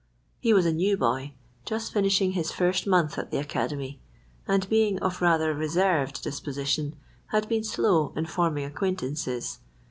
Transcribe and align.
He 0.39 0.51
was 0.51 0.65
a 0.65 0.73
new 0.73 0.97
boy, 0.97 1.35
just 1.63 1.93
finishing 1.93 2.31
his 2.31 2.51
first 2.51 2.87
month 2.87 3.19
at 3.19 3.29
the 3.29 3.37
academy, 3.37 4.01
and 4.47 4.67
being 4.67 4.97
of 4.97 5.21
rather 5.21 5.53
reserved 5.53 6.23
disposition, 6.23 6.95
had 7.27 7.47
been 7.47 7.63
slow 7.63 8.11
in 8.15 8.25
forming 8.25 8.65
acquaintances. 8.65 9.59